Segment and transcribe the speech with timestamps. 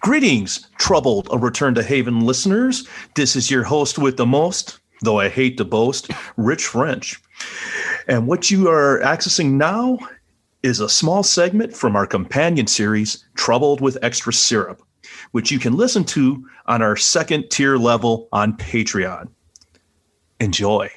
[0.00, 2.88] Greetings, troubled a return to Haven listeners.
[3.16, 7.20] This is your host with the most, though I hate to boast, Rich French.
[8.08, 9.98] And what you are accessing now
[10.62, 14.82] is a small segment from our companion series, Troubled with Extra Syrup,
[15.32, 19.28] which you can listen to on our second tier level on Patreon.
[20.40, 20.90] Enjoy.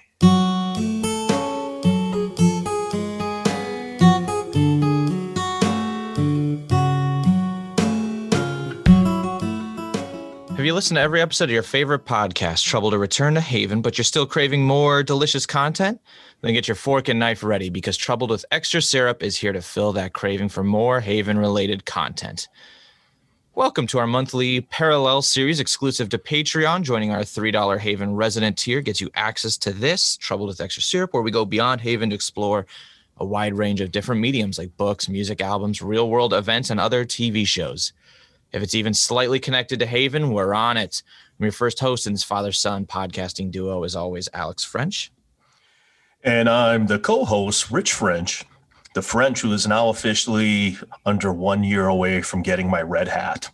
[10.56, 13.82] Have you listened to every episode of your favorite podcast, Trouble to Return to Haven,
[13.82, 16.00] but you're still craving more delicious content?
[16.42, 19.64] Then get your fork and knife ready because Troubled with Extra Syrup is here to
[19.64, 22.50] fill that craving for more Haven related content.
[23.56, 26.84] Welcome to our monthly parallel series exclusive to Patreon.
[26.84, 31.16] Joining our $3 Haven resident tier gets you access to this, Troubled with Extra Syrup,
[31.16, 32.68] where we go beyond Haven to explore
[33.18, 37.06] a wide range of different mediums like books, music, albums, real world events, and other
[37.06, 37.92] TV shows.
[38.54, 41.02] If it's even slightly connected to Haven, we're on it.
[41.40, 45.12] I'm your first host in this father son podcasting duo, as always, Alex French.
[46.24, 48.46] And I'm the co host, Rich French,
[48.94, 53.50] the French who is now officially under one year away from getting my red hat.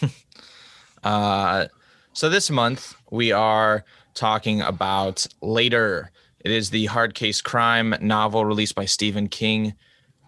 [1.04, 1.66] uh,
[2.14, 3.84] so this month, we are
[4.14, 6.10] talking about Later.
[6.42, 9.74] It is the hard case crime novel released by Stephen King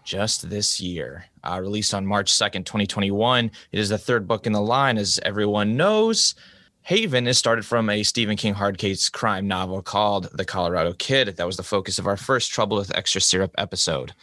[0.03, 1.25] just this year.
[1.43, 3.51] Uh, released on March 2nd, 2021.
[3.71, 6.35] It is the third book in the line, as everyone knows.
[6.83, 11.35] Haven is started from a Stephen King hard case crime novel called The Colorado Kid.
[11.37, 14.13] That was the focus of our first Trouble with Extra Syrup episode.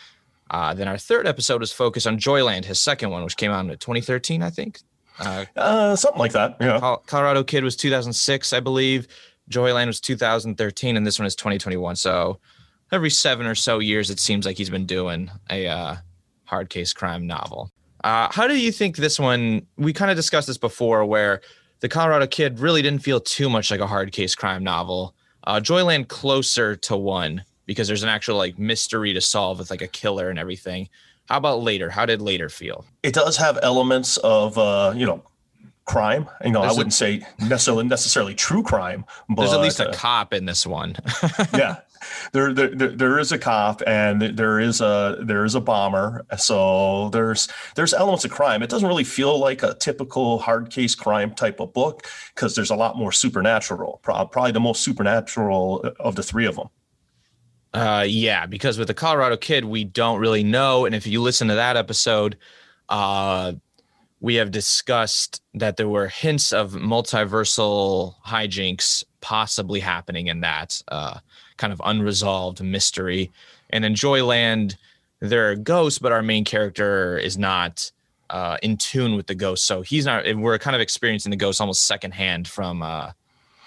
[0.51, 3.65] Uh, then our third episode was focused on Joyland, his second one, which came out
[3.65, 4.81] in 2013, I think.
[5.19, 6.57] Uh, uh, something like that.
[6.61, 6.97] Yeah.
[7.07, 9.07] Colorado Kid was 2006, I believe.
[9.51, 11.97] Joyland was 2013, and this one is 2021.
[11.97, 12.41] So
[12.93, 15.97] every seven or so years, it seems like he's been doing a uh,
[16.45, 17.71] hard case crime novel.
[18.03, 19.67] Uh, how do you think this one?
[19.77, 21.43] We kind of discussed this before, where
[21.81, 25.15] the Colorado Kid really didn't feel too much like a hard case crime novel.
[25.45, 29.83] Uh, Joyland closer to one because there's an actual like mystery to solve with like
[29.83, 30.89] a killer and everything.
[31.29, 31.91] How about later?
[31.91, 32.85] How did later feel?
[33.03, 35.23] It does have elements of uh, you know
[35.85, 36.29] crime.
[36.45, 39.81] You know, there's I wouldn't a, say necessarily necessarily true crime, but there's at least
[39.81, 40.97] a uh, cop in this one.
[41.55, 41.79] yeah,
[42.33, 46.25] there, there, there is a cop and there is a there is a bomber.
[46.37, 48.63] So there's there's elements of crime.
[48.63, 52.71] It doesn't really feel like a typical hard case crime type of book because there's
[52.71, 54.01] a lot more supernatural.
[54.03, 56.69] Probably the most supernatural of the three of them.
[57.73, 60.87] Uh, yeah, because with the Colorado Kid, we don't really know.
[60.87, 62.37] And if you listen to that episode,
[62.89, 63.53] uh,
[64.21, 70.83] we have discussed that there were hints of multiversal hijinks possibly happening in that.
[70.89, 71.21] Uh,
[71.61, 73.31] kind of unresolved mystery.
[73.69, 74.77] And in Joyland,
[75.21, 77.93] there are ghosts, but our main character is not
[78.31, 79.67] uh, in tune with the ghosts.
[79.67, 83.13] So he's not, we're kind of experiencing the ghosts almost secondhand from uh,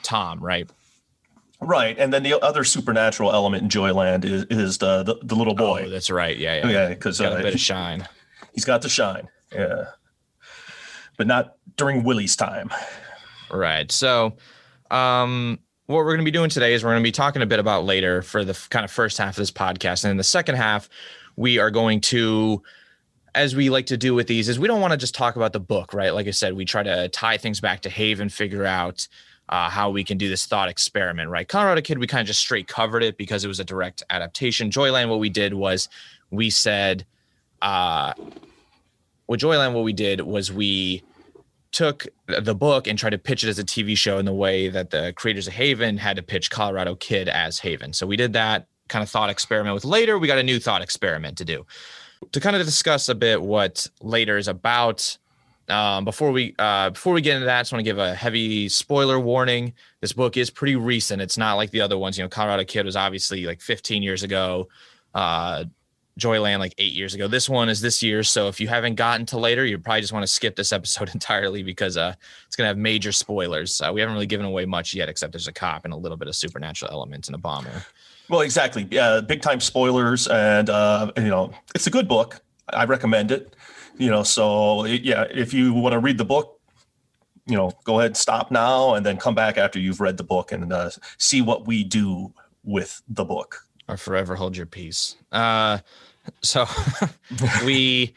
[0.02, 0.68] Tom, right?
[1.62, 5.54] Right, and then the other supernatural element in Joyland is, is the, the, the little
[5.54, 5.84] boy.
[5.86, 6.38] Oh, that's right.
[6.38, 6.72] Yeah, yeah.
[6.72, 8.06] Yeah, because uh, a bit of shine.
[8.54, 9.30] He's got the shine.
[9.54, 9.86] Yeah,
[11.18, 12.70] but not during Willie's time.
[13.50, 13.90] Right.
[13.92, 14.36] So,
[14.92, 17.46] um, what we're going to be doing today is we're going to be talking a
[17.46, 20.04] bit about later for the kind of first half of this podcast.
[20.04, 20.88] And in the second half,
[21.36, 22.62] we are going to,
[23.36, 25.52] as we like to do with these, is we don't want to just talk about
[25.52, 26.14] the book, right?
[26.14, 29.08] Like I said, we try to tie things back to Haven, figure out
[29.50, 31.48] uh, how we can do this thought experiment, right?
[31.48, 34.70] Colorado Kid, we kind of just straight covered it because it was a direct adaptation.
[34.70, 35.90] Joyland, what we did was
[36.32, 37.06] we said,
[37.62, 38.14] uh,
[39.28, 41.04] with Joyland, what we did was we
[41.74, 44.70] took the book and tried to pitch it as a TV show in the way
[44.70, 47.92] that the creators of Haven had to pitch Colorado Kid as Haven.
[47.92, 50.18] So we did that kind of thought experiment with later.
[50.18, 51.66] We got a new thought experiment to do
[52.32, 55.18] to kind of discuss a bit what later is about.
[55.70, 58.14] Um, before we uh, before we get into that, I just want to give a
[58.14, 59.74] heavy spoiler warning.
[60.02, 61.22] This book is pretty recent.
[61.22, 62.18] It's not like the other ones.
[62.18, 64.68] You know, Colorado Kid was obviously like 15 years ago.
[65.14, 65.66] Uh,
[66.20, 67.28] Joyland like eight years ago.
[67.28, 68.24] This one is this year.
[68.24, 71.10] So if you haven't gotten to later, you probably just want to skip this episode
[71.14, 72.14] entirely because uh,
[72.46, 73.82] it's going to have major spoilers.
[73.82, 76.18] Uh, we haven't really given away much yet, except there's a cop and a little
[76.18, 77.84] bit of supernatural elements and a bomber.
[78.30, 78.88] Well, exactly.
[78.90, 82.42] Yeah, big time spoilers, and uh, you know, it's a good book.
[82.70, 83.56] I recommend it.
[83.98, 86.60] You know, so yeah, if you want to read the book,
[87.46, 90.52] you know, go ahead, stop now, and then come back after you've read the book
[90.52, 92.34] and uh, see what we do
[92.64, 95.16] with the book or forever hold your peace.
[95.32, 95.80] Uh,
[96.42, 96.66] so
[97.66, 98.14] we,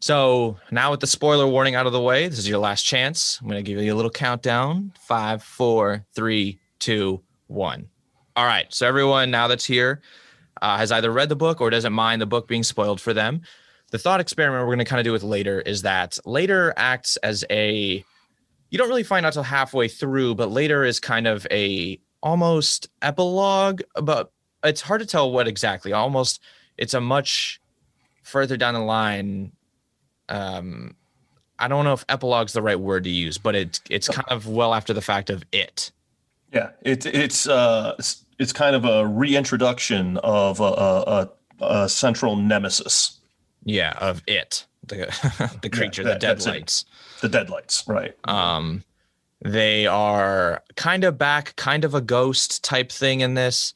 [0.00, 3.38] so now with the spoiler warning out of the way, this is your last chance.
[3.40, 7.88] I'm going to give you a little countdown: five, four, three, two, one.
[8.36, 8.72] All right.
[8.72, 10.00] So everyone now that's here
[10.62, 13.42] uh, has either read the book or doesn't mind the book being spoiled for them.
[13.90, 17.16] the thought experiment we're going to kind of do with later is that later acts
[17.18, 18.04] as a
[18.70, 22.88] you don't really find out till halfway through, but later is kind of a almost
[23.02, 24.32] epilogue, but
[24.64, 25.92] it's hard to tell what exactly.
[25.92, 26.40] Almost,
[26.76, 27.60] it's a much
[28.22, 29.52] further down the line.
[30.28, 30.94] Um,
[31.58, 34.46] I don't know if epilogue's the right word to use, but it's it's kind of
[34.46, 35.90] well after the fact of it.
[36.52, 41.02] Yeah, it's it's uh it's, it's kind of a reintroduction of a, a,
[41.60, 43.18] a, a central nemesis.
[43.64, 44.96] Yeah, of it, the
[45.62, 46.86] the creature, that- the deadlights.
[47.20, 48.16] The deadlights, right?
[48.24, 48.82] Um,
[49.42, 53.74] they are kind of back, kind of a ghost type thing in this.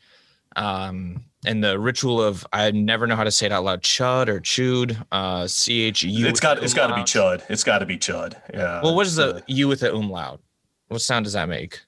[0.56, 4.28] Um, and the ritual of I never know how to say it out loud, chud
[4.28, 6.26] or chewed, uh, c h u.
[6.26, 7.42] it's got it's got to be chud.
[7.48, 8.40] It's got to be chud.
[8.52, 8.80] Yeah.
[8.82, 10.40] Well, what is the u with the umlaut?
[10.88, 11.80] What sound does that make?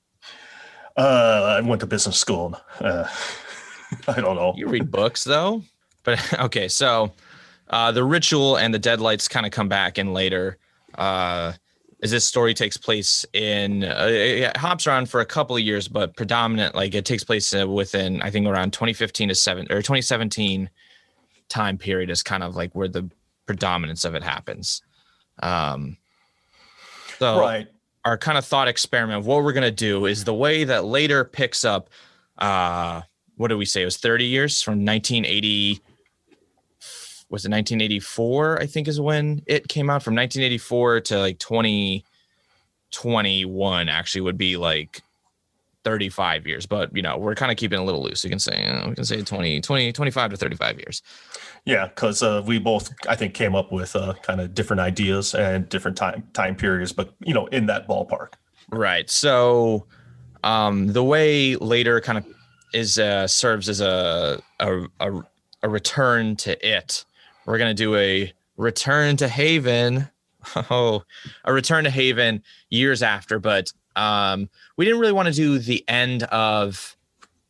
[0.97, 2.59] Uh, uh, I went to business school.
[2.81, 3.07] Uh,
[4.09, 4.55] I don't know.
[4.57, 5.63] You read books though,
[6.05, 6.69] but okay.
[6.69, 7.13] So
[7.71, 10.59] uh, the ritual and the deadlights kind of come back in later.
[10.95, 11.53] Uh,
[12.03, 15.89] as this story takes place in uh, it hops around for a couple of years,
[15.89, 19.81] but predominant like it takes place uh, within I think around 2015 to seven or
[19.81, 20.69] 2017
[21.49, 23.09] time period is kind of like where the
[23.47, 24.83] predominance of it happens.
[25.43, 25.97] Um,
[27.19, 27.69] so Right.
[28.05, 30.85] our kind of thought experiment of what we're going to do is the way that
[30.85, 31.89] later picks up
[32.39, 33.01] uh
[33.37, 35.81] what did we say it was 30 years from 1980
[37.29, 43.89] was it 1984 i think is when it came out from 1984 to like 2021
[43.89, 45.03] actually would be like
[45.85, 48.67] 35 years but you know we're kind of keeping a little loose you can say
[48.67, 51.03] uh, we can say 20 20 25 to 35 years
[51.67, 55.35] Yeah, because uh, we both, I think, came up with uh, kind of different ideas
[55.35, 58.35] and different time time periods, but you know, in that ballpark.
[58.71, 59.11] Right.
[59.11, 59.87] So
[60.45, 62.27] um the way later kind of
[62.73, 65.23] is uh serves as a a a,
[65.65, 67.05] a return to it.
[67.47, 70.09] We're going to do a return to Haven.
[70.71, 71.03] Oh,
[71.45, 72.41] a return to Haven
[72.71, 76.97] years after, but um we didn't really want to do the end of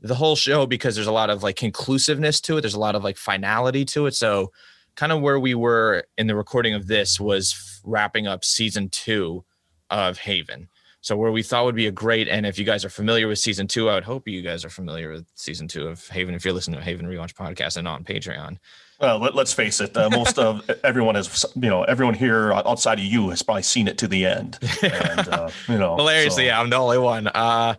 [0.01, 2.63] the whole show because there's a lot of like conclusiveness to it.
[2.63, 4.15] There's a lot of like finality to it.
[4.15, 4.51] So
[4.95, 9.45] kind of where we were in the recording of this was wrapping up season 2
[9.91, 10.69] of Haven.
[11.07, 13.39] So where we thought would be a great, and if you guys are familiar with
[13.39, 16.35] season two, I would hope you guys are familiar with season two of Haven.
[16.35, 18.59] If you're listening to Haven Rewatch podcast and on Patreon,
[19.01, 19.97] Well, let, let's face it.
[19.97, 23.87] Uh, most of everyone has, you know, everyone here outside of you has probably seen
[23.87, 24.59] it to the end.
[24.83, 27.29] And, uh, you know, hilariously, so- yeah, I'm the only one.
[27.29, 27.77] Uh,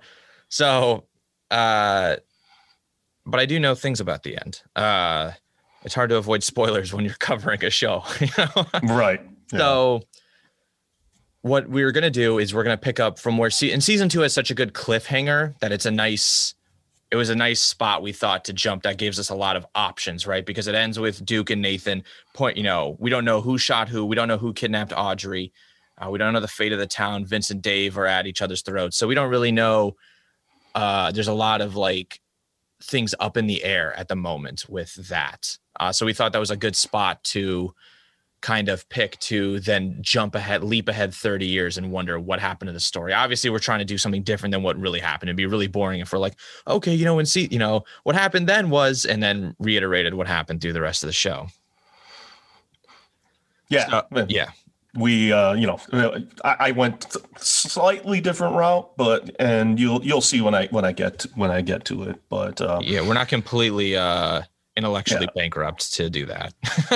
[0.48, 1.04] so,
[1.52, 2.16] uh,
[3.26, 4.62] but I do know things about the end.
[4.74, 5.32] Uh,
[5.84, 8.06] it's hard to avoid spoilers when you're covering a show.
[8.22, 8.66] You know?
[8.84, 9.20] Right.
[9.52, 9.60] Yeah.
[9.60, 10.04] So
[11.42, 14.22] what we're gonna do is we're gonna pick up from where se- and season two
[14.22, 16.54] has such a good cliffhanger that it's a nice
[17.10, 19.66] it was a nice spot we thought to jump that gives us a lot of
[19.76, 20.46] options right?
[20.46, 22.04] Because it ends with duke and nathan
[22.34, 25.54] point you know we don't know who shot who we don't know who kidnapped audrey
[26.00, 28.42] uh, we don't know the fate of the town vince and dave are at each
[28.42, 29.96] other's throats so we don't really know
[30.76, 32.22] uh, there's a lot of like
[32.84, 36.40] things up in the air at the moment with that uh, so we thought that
[36.40, 37.74] was a good spot to
[38.42, 42.68] kind of pick to then jump ahead, leap ahead 30 years and wonder what happened
[42.70, 43.14] to the story.
[43.14, 45.30] Obviously, we're trying to do something different than what really happened.
[45.30, 46.36] It'd be really boring if we're like,
[46.68, 50.28] okay, you know, and see, you know, what happened then was, and then reiterated what
[50.28, 51.48] happened through the rest of the show.
[53.70, 53.90] yeah.
[53.90, 54.52] So, yeah.
[54.96, 55.78] we uh you know
[56.44, 60.92] I, I went slightly different route but and you'll you'll see when i when i
[60.92, 63.02] get when i get to it but uh Yeah.
[63.02, 64.42] We're not completely uh
[64.78, 65.42] intellectually Yeah.
[65.42, 66.54] bankrupt to do that.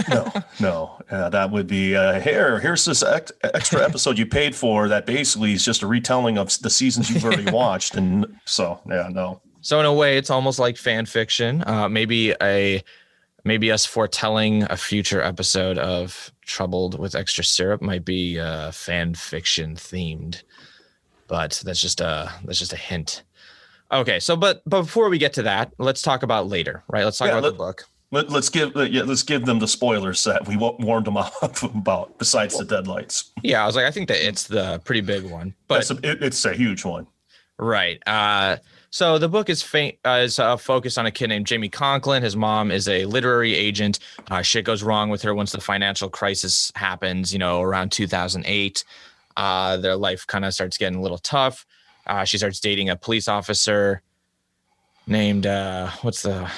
[0.09, 4.55] no no uh, that would be uh here here's this ex- extra episode you paid
[4.55, 8.79] for that basically is just a retelling of the seasons you've already watched and so
[8.87, 11.63] yeah no So in a way, it's almost like fan fiction.
[11.67, 12.81] Uh, maybe a
[13.43, 19.13] maybe us foretelling a future episode of Troubled with Extra Syrup might be uh, fan
[19.13, 20.41] fiction themed,
[21.27, 23.23] but that's just a that's just a hint.
[23.91, 27.03] Okay, so but but before we get to that, let's talk about later, right?
[27.03, 27.83] Let's talk Yeah, about let- the book.
[28.13, 31.15] Let, let's give uh, yeah let's give them the spoilers that we wa- warned them
[31.17, 34.99] off about besides the deadlights Yeah, I was like, I think that it's the pretty
[34.99, 37.07] big one, but a, it, it's a huge one
[37.57, 38.01] Right.
[38.05, 38.57] Uh,
[38.89, 42.21] so the book is fa- uh, is uh, focused on a kid named Jamie Conklin.
[42.21, 43.99] His mom is a literary agent.
[44.29, 47.31] Uh, shit goes wrong with her once the financial crisis happens.
[47.31, 48.83] You know, around 2008,
[49.37, 51.65] uh, their life kind of starts getting a little tough.
[52.07, 54.01] Uh, she starts dating a police officer
[55.07, 56.49] named uh, what's the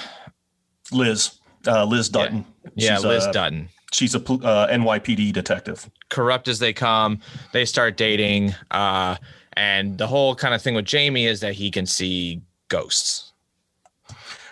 [0.91, 2.45] liz uh liz dutton
[2.75, 3.69] yeah She's, Liz uh, Dutton.
[3.91, 7.19] she's a uh, nypd detective corrupt as they come.
[7.51, 8.55] They start dating.
[8.71, 9.17] Uh,
[9.53, 13.33] and the whole kind of thing with Jamie is that he can see ghosts.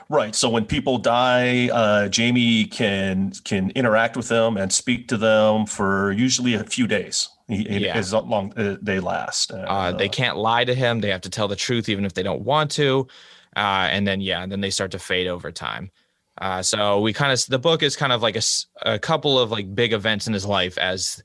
[0.10, 0.36] Right.
[0.36, 5.65] So when people die, uh, Jamie can can interact with them and speak to them
[5.65, 7.29] for usually a few days.
[7.51, 7.98] Yeah.
[7.98, 9.51] As long uh, they last.
[9.51, 11.01] Uh, they can't lie to him.
[11.01, 13.08] They have to tell the truth even if they don't want to.
[13.55, 15.91] Uh, and then yeah, and then they start to fade over time.
[16.38, 18.41] Uh, so we kind of the book is kind of like a,
[18.84, 21.22] a couple of like big events in his life as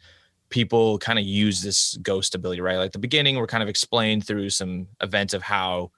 [0.50, 2.76] people kind of use this ghost ability, right?
[2.76, 5.90] Like the beginning, we're kind of explained through some events of how,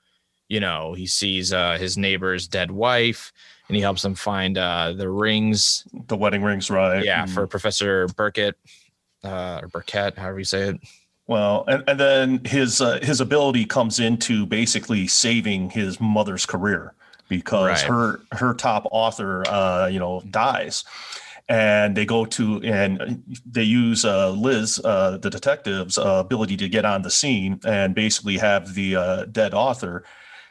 [0.49, 3.33] you know, he sees uh, his neighbor's dead wife
[3.69, 7.05] and he helps them find uh, the rings, the wedding rings, right?
[7.05, 7.31] Yeah, mm.
[7.31, 8.57] for Professor Burkett
[9.29, 10.81] uh, or Burkett, however you say it.
[11.27, 16.95] Well, and, and then his uh, his ability comes into basically saving his mother's career
[17.29, 17.91] because right.
[17.91, 20.85] her her top author, uh, you know, dies
[21.49, 26.69] and they go to and they use uh, Liz, uh, the detective's uh, ability to
[26.69, 30.05] get on the scene and basically have the uh, dead author,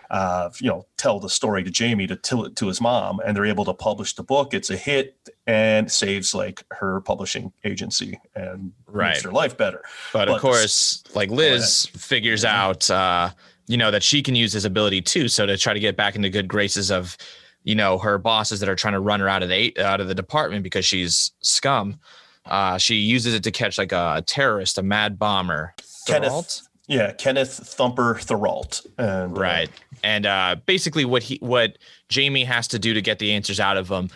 [0.09, 3.35] uh, you know, tell the story to Jamie to tell it to his mom, and
[3.35, 4.53] they're able to publish the book.
[4.53, 9.09] It's a hit and saves like her publishing agency and right.
[9.09, 9.81] makes her life better.
[10.13, 13.31] But, but of course, like Liz figures out, uh,
[13.67, 16.15] you know, that she can use his ability too, so to try to get back
[16.15, 17.17] into good graces of
[17.63, 20.07] you know her bosses that are trying to run her out of the out of
[20.07, 21.99] the department because she's scum.
[22.45, 25.75] Uh, she uses it to catch like a terrorist, a mad bomber.
[26.07, 31.77] Kenneth, yeah, Kenneth Thumper Therriault, and uh, right, uh, and uh, basically what he what
[32.09, 34.09] Jamie has to do to get the answers out of him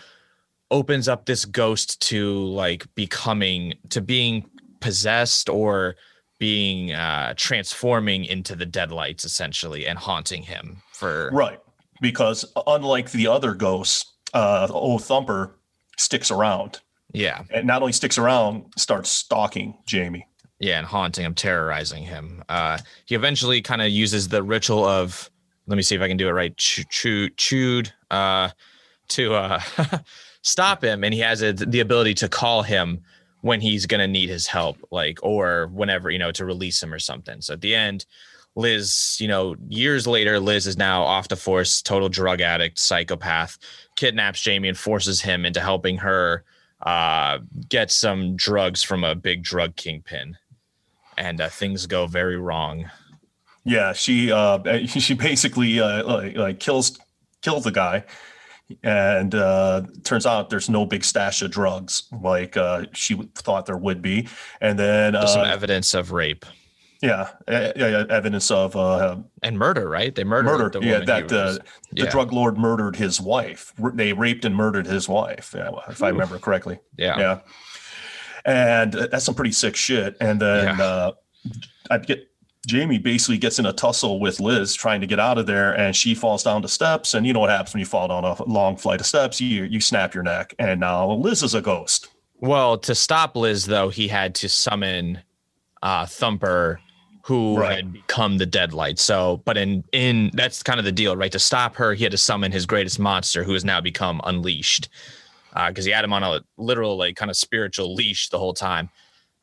[0.70, 4.48] opens up this ghost to like becoming to being
[4.80, 5.94] possessed or
[6.38, 11.60] being uh transforming into the deadlights essentially and haunting him for right
[12.02, 15.56] because unlike the other ghosts, uh, old Thumper
[15.96, 16.80] sticks around.
[17.12, 17.44] Yeah.
[17.50, 20.26] And not only sticks around, starts stalking Jamie.
[20.62, 22.44] Yeah, and haunting him, terrorizing him.
[22.48, 25.28] Uh, he eventually kind of uses the ritual of,
[25.66, 28.50] let me see if I can do it right, chewed, chewed uh,
[29.08, 29.60] to uh,
[30.42, 31.02] stop him.
[31.02, 33.00] And he has a, the ability to call him
[33.40, 36.94] when he's going to need his help, like, or whenever, you know, to release him
[36.94, 37.40] or something.
[37.40, 38.06] So at the end,
[38.54, 43.58] Liz, you know, years later, Liz is now off the force, total drug addict, psychopath,
[43.96, 46.44] kidnaps Jamie and forces him into helping her
[46.82, 47.38] uh,
[47.68, 50.36] get some drugs from a big drug kingpin.
[51.18, 52.90] And uh, things go very wrong.
[53.64, 56.98] Yeah, she uh, she basically uh, like, like kills
[57.42, 58.04] kills the guy,
[58.82, 63.76] and uh, turns out there's no big stash of drugs like uh, she thought there
[63.76, 64.28] would be.
[64.60, 66.46] And then uh, some evidence of rape.
[67.02, 70.14] Yeah, yeah, yeah, evidence of uh, and murder, right?
[70.14, 70.78] They murdered murder.
[70.78, 71.58] The yeah, that uh,
[71.90, 73.72] the drug lord murdered his wife.
[73.94, 75.52] They raped and murdered his wife,
[75.88, 76.78] if I remember correctly.
[76.96, 77.40] Yeah, yeah,
[78.44, 80.16] and that's some pretty sick shit.
[80.20, 80.84] And then yeah.
[80.84, 81.12] uh,
[81.90, 82.28] I get
[82.66, 85.96] Jamie basically gets in a tussle with Liz trying to get out of there, and
[85.96, 87.14] she falls down the steps.
[87.14, 89.40] And you know what happens when you fall down a long flight of steps?
[89.40, 92.08] You you snap your neck, and now Liz is a ghost.
[92.38, 95.20] Well, to stop Liz, though, he had to summon
[95.82, 96.80] uh, Thumper
[97.24, 97.76] who right.
[97.76, 98.98] had become the deadlight.
[98.98, 101.32] So, but in in that's kind of the deal, right?
[101.32, 104.88] To stop her, he had to summon his greatest monster, who has now become unleashed,
[105.54, 108.54] because uh, he had him on a literal, like, kind of spiritual leash the whole
[108.54, 108.88] time,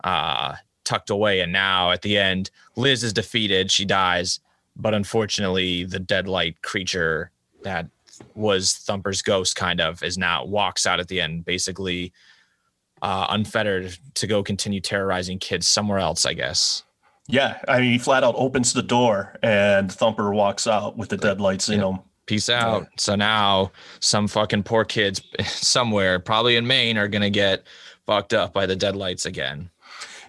[0.04, 1.42] uh, tucked away.
[1.42, 3.72] And now at the end, Liz is defeated.
[3.72, 4.40] She dies,
[4.76, 7.32] but unfortunately, the deadlight creature
[7.64, 7.88] that
[8.36, 12.12] was Thumper's ghost, kind of, is now walks out at the end, basically.
[13.02, 16.84] Uh, unfettered to go continue terrorizing kids somewhere else, I guess.
[17.30, 21.16] Yeah, I mean, he flat out opens the door and Thumper walks out with the
[21.16, 22.00] deadlights in him.
[22.30, 22.84] Peace out.
[22.84, 22.88] Yeah.
[22.98, 23.72] So now
[24.02, 27.64] some fucking poor kids somewhere, probably in Maine, are gonna get
[28.06, 29.72] fucked up by the deadlights again.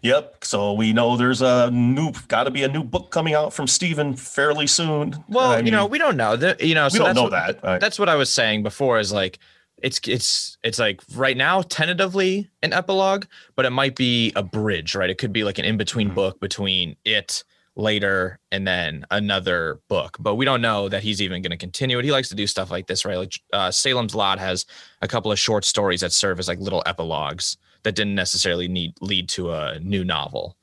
[0.01, 0.43] Yep.
[0.43, 3.67] So we know there's a new, got to be a new book coming out from
[3.67, 5.23] Stephen fairly soon.
[5.29, 6.63] Well, I you mean, know, we don't know that.
[6.63, 7.63] You know, we so don't know what, that.
[7.63, 7.79] Right.
[7.79, 8.99] That's what I was saying before.
[8.99, 9.39] Is like
[9.83, 13.25] it's it's it's like right now tentatively an epilogue
[13.57, 16.17] but it might be a bridge right it could be like an in-between mm-hmm.
[16.17, 17.45] book between it
[17.77, 21.99] later and then another book but we don't know that he's even going to continue
[21.99, 22.05] it.
[22.05, 23.17] He likes to do stuff like this right?
[23.17, 24.67] Like uh, salem's lot has
[25.03, 28.95] a couple of short stories that serve as like little epilogues that didn't necessarily need
[29.01, 30.57] lead to a new novel.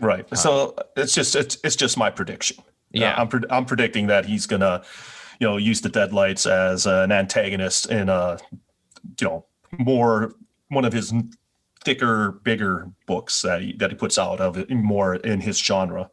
[0.00, 0.26] Right.
[0.30, 2.62] Uh, so it's just it's, it's just my prediction.
[2.90, 3.14] Yeah.
[3.14, 4.82] Uh, I'm, pre- I'm predicting that he's gonna
[5.40, 8.38] you know use the deadlights as an antagonist in a
[9.20, 9.46] you know
[9.78, 10.34] more
[10.68, 11.12] one of his
[11.84, 16.10] thicker bigger books that he that he puts out of it more in his genre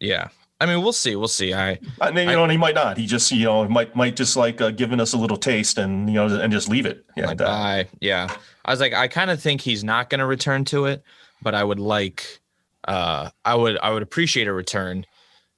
[0.00, 1.16] yeah I mean, we'll see.
[1.16, 1.52] We'll see.
[1.52, 2.96] I, I mean, you I, know, he might not.
[2.96, 6.08] He just, you know, might might just like uh, giving us a little taste and
[6.08, 7.04] you know, and just leave it.
[7.14, 8.34] Yeah, like, I, yeah.
[8.64, 11.02] I was like, I kind of think he's not going to return to it,
[11.42, 12.40] but I would like,
[12.88, 15.04] uh, I would, I would appreciate a return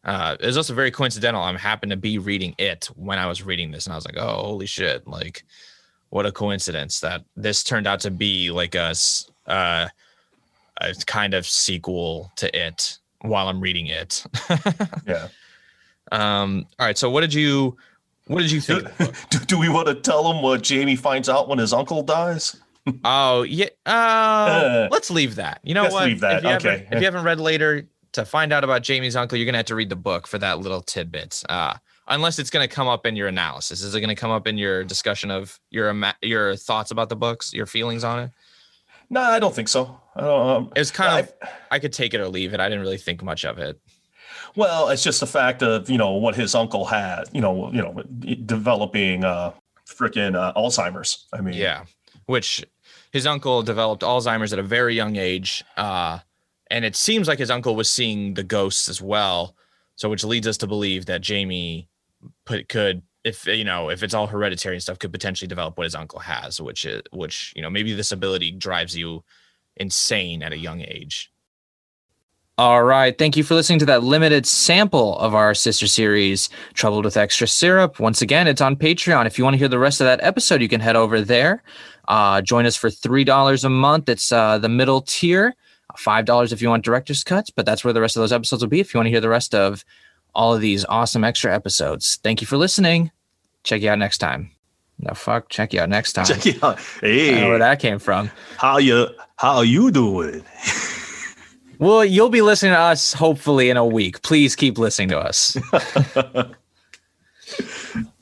[0.05, 1.43] Uh, it was also very coincidental.
[1.43, 4.17] I'm happened to be reading it when I was reading this, and I was like,
[4.17, 5.45] "Oh, holy shit!" Like,
[6.11, 8.95] what a coincidence that this turned out to be like a
[9.47, 9.89] uh,
[10.81, 14.25] a kind of sequel to it while I'm reading it.
[15.07, 15.29] yeah.
[16.13, 16.67] Um.
[16.79, 16.99] All right.
[16.99, 17.77] So, what did you
[18.29, 18.85] what did you think?
[19.31, 22.57] Do, do we want to tell him what Jamie finds out when his uncle dies?
[23.05, 23.69] oh yeah.
[23.87, 25.61] Uh, uh, let's leave that.
[25.63, 26.05] You know let's what?
[26.07, 26.39] Leave that.
[26.39, 26.71] If you, okay.
[26.71, 29.67] haven't, if you haven't read later to find out about Jamie's uncle, you're gonna have
[29.67, 31.43] to read the book for that little tidbit.
[31.49, 31.75] Uh,
[32.09, 33.83] unless it's gonna come up in your analysis.
[33.83, 37.53] Is it gonna come up in your discussion of your your thoughts about the books,
[37.55, 38.31] your feelings on it?
[39.11, 39.99] No, I don't think so.
[40.15, 41.33] I don't, um, it was kind of
[41.71, 42.61] I could take it or leave it.
[42.61, 43.81] I didn't really think much of it.
[44.57, 47.83] Well, it's just the fact of you know what his uncle had, you know, you
[47.83, 48.03] know,
[48.45, 49.53] developing uh
[49.87, 51.27] freaking uh, Alzheimer's.
[51.33, 51.85] I mean, yeah,
[52.27, 52.65] which
[53.13, 56.19] his uncle developed Alzheimer's at a very young age, uh,
[56.71, 59.55] and it seems like his uncle was seeing the ghosts as well.
[59.97, 61.89] So, which leads us to believe that Jamie
[62.45, 65.85] put, could, if you know, if it's all hereditary and stuff, could potentially develop what
[65.85, 69.25] his uncle has, which is, which you know, maybe this ability drives you
[69.77, 71.33] insane at a young age.
[72.59, 73.17] All right.
[73.17, 77.47] Thank you for listening to that limited sample of our sister series, Troubled with Extra
[77.47, 78.01] Syrup.
[78.01, 79.27] Once again, it's on Patreon.
[79.27, 81.63] If you want to hear the rest of that episode, you can head over there.
[82.09, 84.09] Uh, join us for $3 a month.
[84.09, 85.55] It's uh, the middle tier.
[85.97, 88.69] $5 if you want director's cuts, but that's where the rest of those episodes will
[88.69, 89.85] be if you want to hear the rest of
[90.35, 92.19] all of these awesome extra episodes.
[92.23, 93.11] Thank you for listening.
[93.65, 94.51] Check you out next time.
[94.99, 96.27] No fuck, check you out next time.
[96.27, 96.79] Check you out.
[97.01, 98.31] Hey, where that came from.
[98.57, 100.45] How you how you doing?
[101.81, 104.21] Well, you'll be listening to us hopefully in a week.
[104.23, 105.57] Please keep listening to us.